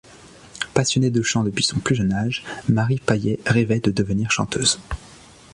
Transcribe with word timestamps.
Passionnée 0.73 1.11
de 1.11 1.21
chant 1.21 1.43
depuis 1.43 1.63
son 1.63 1.77
plus 1.79 1.93
jeune 1.93 2.11
âge, 2.11 2.43
Marie 2.67 2.97
Payet 2.97 3.39
rêvait 3.45 3.81
de 3.81 3.91
devenir 3.91 4.31
chanteuse. 4.31 4.79